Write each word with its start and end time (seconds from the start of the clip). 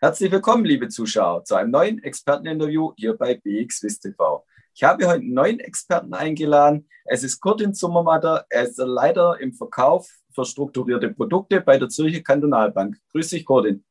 Herzlich 0.00 0.30
willkommen, 0.30 0.64
liebe 0.64 0.88
Zuschauer, 0.88 1.42
zu 1.42 1.56
einem 1.56 1.72
neuen 1.72 2.00
Experteninterview 2.00 2.92
hier 2.96 3.16
bei 3.16 3.34
BXWIS 3.34 3.98
TV. 3.98 4.46
Ich 4.72 4.84
habe 4.84 5.04
heute 5.08 5.22
einen 5.22 5.34
neuen 5.34 5.58
Experten 5.58 6.14
eingeladen. 6.14 6.88
Es 7.04 7.24
ist 7.24 7.40
Kurtin 7.40 7.74
Zummermatter. 7.74 8.46
Er 8.48 8.62
ist 8.62 8.78
der 8.78 8.86
Leiter 8.86 9.40
im 9.40 9.52
Verkauf 9.52 10.08
für 10.32 10.44
strukturierte 10.44 11.10
Produkte 11.12 11.60
bei 11.60 11.78
der 11.78 11.88
Zürcher 11.88 12.20
Kantonalbank. 12.20 12.96
Grüß 13.10 13.30
dich, 13.30 13.44
Kurtin. 13.44 13.84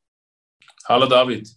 Hallo, 0.86 1.08
David. 1.08 1.50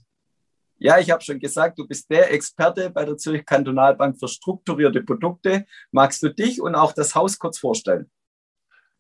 Ja, 0.79 0.99
ich 0.99 1.13
habe 1.13 1.23
schon 1.23 1.39
gesagt, 1.39 1.79
du 1.79 1.87
bist 1.87 2.11
der 2.11 2.33
Experte 2.33 2.91
bei 2.91 3.05
der 3.05 3.17
Zürcher 3.17 3.45
Kantonalbank 3.45 4.19
für 4.19 4.27
strukturierte 4.27 5.05
Produkte. 5.05 5.65
Magst 5.93 6.25
du 6.25 6.35
dich 6.35 6.61
und 6.61 6.75
auch 6.75 6.93
das 6.93 7.15
Haus 7.15 7.39
kurz 7.39 7.61
vorstellen? 7.61 8.11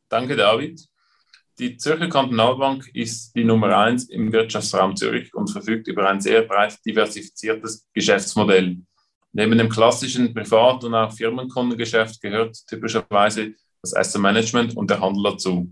Danke, 0.08 0.36
David. 0.36 0.88
Die 1.60 1.76
Zürcher 1.76 2.08
Kantonalbank 2.08 2.88
ist 2.94 3.36
die 3.36 3.44
Nummer 3.44 3.76
eins 3.76 4.08
im 4.08 4.32
Wirtschaftsraum 4.32 4.96
Zürich 4.96 5.34
und 5.34 5.50
verfügt 5.50 5.88
über 5.88 6.08
ein 6.08 6.18
sehr 6.18 6.40
breit 6.40 6.78
diversifiziertes 6.86 7.86
Geschäftsmodell. 7.92 8.78
Neben 9.34 9.58
dem 9.58 9.68
klassischen 9.68 10.32
Privat- 10.32 10.84
und 10.84 10.94
auch 10.94 11.12
Firmenkundengeschäft 11.12 12.22
gehört 12.22 12.56
typischerweise 12.66 13.52
das 13.82 13.94
Asset 13.94 14.22
Management 14.22 14.74
und 14.74 14.88
der 14.88 15.00
Handel 15.00 15.22
dazu. 15.22 15.70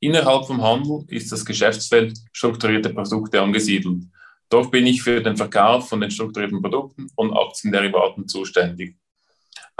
Innerhalb 0.00 0.46
vom 0.46 0.62
Handel 0.62 1.04
ist 1.08 1.30
das 1.30 1.44
Geschäftsfeld 1.44 2.18
strukturierte 2.32 2.88
Produkte 2.88 3.42
angesiedelt. 3.42 4.04
Dort 4.48 4.70
bin 4.70 4.86
ich 4.86 5.02
für 5.02 5.20
den 5.20 5.36
Verkauf 5.36 5.90
von 5.90 6.00
den 6.00 6.10
strukturierten 6.10 6.62
Produkten 6.62 7.08
und 7.16 7.34
Aktienderivaten 7.34 8.26
zuständig. 8.26 8.96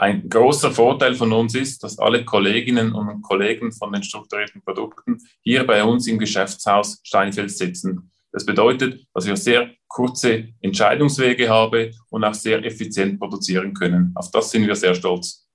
Ein 0.00 0.30
großer 0.30 0.70
Vorteil 0.70 1.14
von 1.14 1.30
uns 1.30 1.54
ist, 1.54 1.84
dass 1.84 1.98
alle 1.98 2.24
Kolleginnen 2.24 2.94
und 2.94 3.20
Kollegen 3.20 3.70
von 3.70 3.92
den 3.92 4.02
strukturierten 4.02 4.62
Produkten 4.62 5.18
hier 5.42 5.66
bei 5.66 5.84
uns 5.84 6.06
im 6.06 6.18
Geschäftshaus 6.18 7.00
Steinfeld 7.02 7.50
sitzen. 7.50 8.10
Das 8.32 8.46
bedeutet, 8.46 9.04
dass 9.12 9.26
wir 9.26 9.36
sehr 9.36 9.70
kurze 9.88 10.54
Entscheidungswege 10.62 11.50
haben 11.50 11.94
und 12.08 12.24
auch 12.24 12.32
sehr 12.32 12.64
effizient 12.64 13.18
produzieren 13.18 13.74
können. 13.74 14.12
Auf 14.14 14.30
das 14.30 14.50
sind 14.50 14.66
wir 14.66 14.74
sehr 14.74 14.94
stolz. 14.94 15.46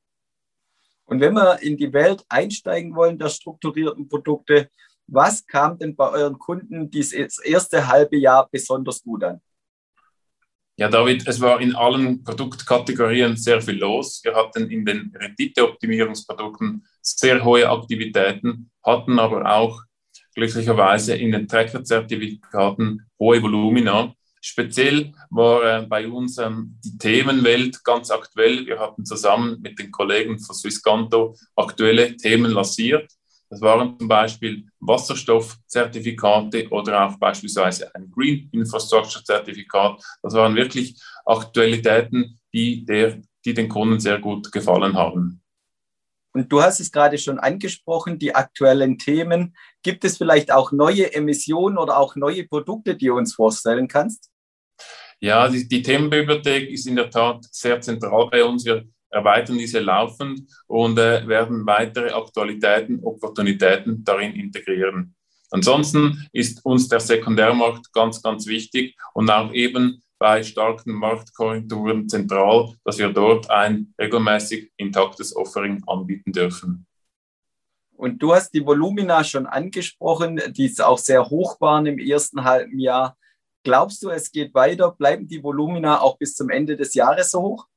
Und 1.05 1.21
wenn 1.21 1.33
wir 1.33 1.63
in 1.63 1.75
die 1.75 1.91
Welt 1.91 2.23
einsteigen 2.29 2.93
wollen 2.93 3.17
der 3.17 3.29
strukturierten 3.29 4.07
Produkte, 4.07 4.69
was 5.07 5.43
kam 5.47 5.79
denn 5.79 5.95
bei 5.95 6.07
euren 6.11 6.37
Kunden 6.37 6.91
dieses 6.91 7.39
erste 7.39 7.87
halbe 7.87 8.17
Jahr 8.17 8.47
besonders 8.51 9.01
gut 9.01 9.23
an? 9.23 9.41
Ja, 10.77 10.89
David, 10.89 11.25
es 11.25 11.39
war 11.39 11.61
in 11.61 11.73
allen 11.73 12.21
Produktkategorien 12.21 13.37
sehr 13.37 13.61
viel 13.61 13.77
los. 13.77 14.19
Wir 14.23 14.35
hatten 14.35 14.69
in 14.69 14.83
den 14.83 15.13
Renditeoptimierungsprodukten 15.15 16.85
sehr 17.01 17.45
hohe 17.45 17.69
Aktivitäten, 17.69 18.69
hatten 18.83 19.17
aber 19.17 19.49
auch 19.49 19.81
glücklicherweise 20.33 21.15
in 21.15 21.31
den 21.31 21.47
Tracker-Zertifikaten 21.47 23.05
hohe 23.17 23.41
Volumina. 23.41 24.13
Speziell 24.41 25.13
war 25.29 25.63
äh, 25.63 25.85
bei 25.87 26.09
uns 26.09 26.37
ähm, 26.39 26.77
die 26.83 26.97
Themenwelt 26.97 27.81
ganz 27.85 28.11
aktuell. 28.11 28.65
Wir 28.65 28.77
hatten 28.77 29.05
zusammen 29.05 29.61
mit 29.61 29.79
den 29.79 29.91
Kollegen 29.91 30.37
von 30.39 30.55
Swisscanto 30.55 31.37
aktuelle 31.55 32.17
Themen 32.17 32.51
lanciert. 32.51 33.09
Das 33.49 33.61
waren 33.61 33.97
zum 33.99 34.07
Beispiel 34.07 34.65
Wasserstoffzertifikate 34.79 36.67
oder 36.69 37.05
auch 37.05 37.17
beispielsweise 37.17 37.93
ein 37.95 38.09
Green 38.09 38.49
Infrastructure 38.51 39.23
Zertifikat. 39.23 40.01
Das 40.21 40.33
waren 40.33 40.55
wirklich 40.55 40.99
Aktualitäten, 41.25 42.39
die, 42.53 42.85
der, 42.85 43.21
die 43.45 43.53
den 43.53 43.69
Kunden 43.69 43.99
sehr 43.99 44.19
gut 44.19 44.51
gefallen 44.51 44.95
haben. 44.95 45.41
Und 46.33 46.51
du 46.51 46.61
hast 46.61 46.81
es 46.81 46.91
gerade 46.91 47.17
schon 47.17 47.39
angesprochen, 47.39 48.19
die 48.19 48.35
aktuellen 48.35 48.97
Themen. 48.97 49.55
Gibt 49.83 50.03
es 50.03 50.17
vielleicht 50.17 50.51
auch 50.51 50.73
neue 50.73 51.13
Emissionen 51.13 51.77
oder 51.77 51.97
auch 51.97 52.17
neue 52.17 52.45
Produkte, 52.45 52.97
die 52.97 53.05
du 53.05 53.15
uns 53.15 53.33
vorstellen 53.33 53.87
kannst? 53.87 54.29
Ja, 55.21 55.47
die, 55.47 55.65
die 55.65 55.81
Themenbibliothek 55.81 56.69
ist 56.69 56.87
in 56.87 56.97
der 56.97 57.09
Tat 57.09 57.45
sehr 57.51 57.79
zentral 57.79 58.27
bei 58.29 58.43
uns. 58.43 58.65
Wir 58.65 58.85
erweitern 59.15 59.57
diese 59.57 59.79
laufend 59.79 60.41
und 60.67 60.99
äh, 60.99 61.25
werden 61.27 61.65
weitere 61.65 62.11
Aktualitäten, 62.11 63.01
Opportunitäten 63.01 64.03
darin 64.03 64.33
integrieren. 64.33 65.15
Ansonsten 65.51 66.27
ist 66.33 66.65
uns 66.65 66.89
der 66.89 66.99
Sekundärmarkt 66.99 67.93
ganz, 67.93 68.21
ganz 68.21 68.45
wichtig 68.45 68.97
und 69.13 69.29
auch 69.29 69.53
eben 69.53 70.01
bei 70.19 70.43
starken 70.43 70.93
Marktkorrekturen 70.93 72.09
zentral, 72.09 72.73
dass 72.83 72.97
wir 72.97 73.09
dort 73.09 73.49
ein 73.49 73.93
regelmäßig 73.99 74.71
intaktes 74.77 75.35
Offering 75.35 75.81
anbieten 75.87 76.31
dürfen. 76.33 76.85
Und 77.95 78.21
du 78.21 78.33
hast 78.33 78.53
die 78.53 78.65
Volumina 78.65 79.23
schon 79.23 79.45
angesprochen, 79.45 80.41
die 80.49 80.73
auch 80.81 80.97
sehr 80.97 81.29
hoch 81.29 81.61
waren 81.61 81.85
im 81.85 81.99
ersten 81.99 82.43
halben 82.43 82.79
Jahr. 82.79 83.15
Glaubst 83.63 84.03
du, 84.03 84.09
es 84.09 84.31
geht 84.31 84.53
weiter? 84.53 84.91
Bleiben 84.91 85.27
die 85.27 85.41
Volumina 85.41 86.01
auch 86.01 86.17
bis 86.17 86.35
zum 86.35 86.49
Ende 86.49 86.75
des 86.75 86.93
Jahres 86.93 87.31
so 87.31 87.41
hoch? 87.41 87.67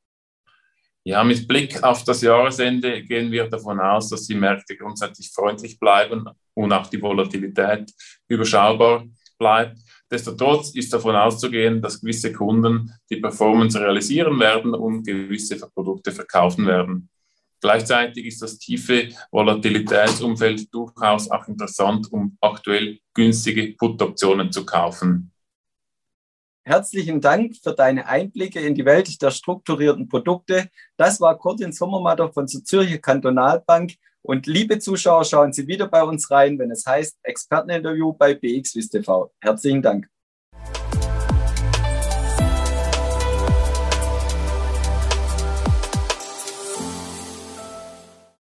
Ja, 1.08 1.24
mit 1.24 1.48
Blick 1.48 1.82
auf 1.82 2.04
das 2.04 2.20
Jahresende 2.20 3.02
gehen 3.02 3.32
wir 3.32 3.48
davon 3.48 3.80
aus, 3.80 4.10
dass 4.10 4.26
die 4.26 4.34
Märkte 4.34 4.76
grundsätzlich 4.76 5.30
freundlich 5.30 5.80
bleiben 5.80 6.26
und 6.52 6.70
auch 6.70 6.86
die 6.88 7.00
Volatilität 7.00 7.90
überschaubar 8.28 9.06
bleibt. 9.38 9.78
Destotrotz 10.12 10.74
ist 10.74 10.92
davon 10.92 11.16
auszugehen, 11.16 11.80
dass 11.80 12.02
gewisse 12.02 12.30
Kunden 12.30 12.92
die 13.08 13.16
Performance 13.16 13.80
realisieren 13.80 14.38
werden 14.38 14.74
und 14.74 15.06
gewisse 15.06 15.56
Produkte 15.70 16.12
verkaufen 16.12 16.66
werden. 16.66 17.08
Gleichzeitig 17.62 18.26
ist 18.26 18.42
das 18.42 18.58
tiefe 18.58 19.08
Volatilitätsumfeld 19.30 20.68
durchaus 20.74 21.30
auch 21.30 21.48
interessant, 21.48 22.12
um 22.12 22.36
aktuell 22.42 22.98
günstige 23.14 23.74
Put-Optionen 23.78 24.52
zu 24.52 24.66
kaufen. 24.66 25.32
Herzlichen 26.68 27.22
Dank 27.22 27.56
für 27.56 27.72
deine 27.72 28.08
Einblicke 28.08 28.60
in 28.60 28.74
die 28.74 28.84
Welt 28.84 29.22
der 29.22 29.30
strukturierten 29.30 30.06
Produkte. 30.06 30.68
Das 30.98 31.18
war 31.18 31.38
Kurtin 31.38 31.72
Sommermatter 31.72 32.30
von 32.30 32.44
der 32.44 32.62
Zürcher 32.62 32.98
Kantonalbank. 32.98 33.94
Und 34.20 34.46
liebe 34.46 34.78
Zuschauer, 34.78 35.24
schauen 35.24 35.54
Sie 35.54 35.66
wieder 35.66 35.88
bei 35.88 36.02
uns 36.02 36.30
rein, 36.30 36.58
wenn 36.58 36.70
es 36.70 36.84
heißt 36.84 37.20
Experteninterview 37.22 38.12
bei 38.12 38.34
BXWIS 38.34 38.90
TV. 38.90 39.32
Herzlichen 39.40 39.80
Dank. 39.80 40.10